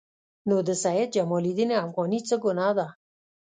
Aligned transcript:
نو 0.49 0.57
د 0.67 0.69
سید 0.83 1.07
جمال 1.15 1.43
الدین 1.49 1.71
افغاني 1.85 2.19
څه 2.27 2.35
ګناه 2.43 2.71
ده. 2.77 2.87